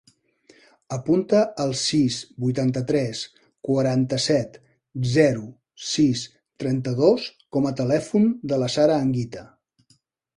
Apunta 0.95 1.39
el 1.65 1.73
sis, 1.81 2.15
vuitanta-tres, 2.45 3.21
quaranta-set, 3.67 4.57
zero, 5.11 5.45
sis, 5.89 6.23
trenta-dos 6.65 7.29
com 7.57 7.69
a 7.71 7.75
telèfon 7.83 8.25
de 8.53 8.59
la 8.63 8.71
Sara 8.77 8.97
Anguita. 9.03 9.45